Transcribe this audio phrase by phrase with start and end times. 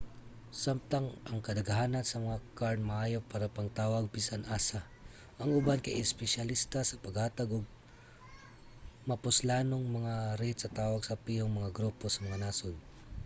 [0.63, 4.81] samtang ang kadaghanan sa mga kard maayo para pangtawag bisan asa
[5.41, 7.65] ang uban kay espesyalista sa paghatag og
[9.09, 12.75] mapuslanong mga rate sa tawag sa pihong mga grupo sa mga nasod